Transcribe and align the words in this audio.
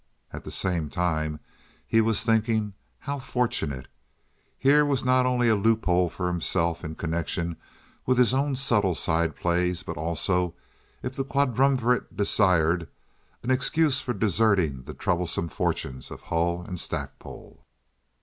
At 0.33 0.43
the 0.45 0.49
same 0.49 0.89
time 0.89 1.39
he 1.85 2.01
was 2.01 2.23
thinking 2.23 2.73
"How 3.01 3.19
fortunate!" 3.19 3.87
Here 4.57 4.83
was 4.83 5.05
not 5.05 5.27
only 5.27 5.47
a 5.47 5.55
loophole 5.55 6.09
for 6.09 6.25
himself 6.25 6.83
in 6.83 6.95
connection 6.95 7.55
with 8.07 8.17
his 8.17 8.33
own 8.33 8.55
subtle 8.55 8.95
side 8.95 9.35
plays, 9.35 9.83
but 9.83 9.97
also, 9.97 10.55
if 11.03 11.15
the 11.15 11.23
quadrumvirate 11.23 12.17
desired, 12.17 12.87
an 13.43 13.51
excuse 13.51 14.01
for 14.01 14.13
deserting 14.15 14.85
the 14.85 14.95
troublesome 14.95 15.49
fortunes 15.49 16.09
of 16.09 16.21
Hull 16.21 16.65
& 16.77 16.77
Stackpole. 16.77 17.63